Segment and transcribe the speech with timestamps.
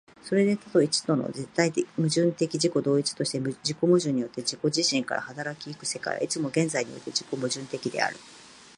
[0.23, 8.17] それで多と一との絶対矛盾的自己同一として、自己矛盾によって自己自身から動き行く世界は、いつも現在において自己矛盾的である。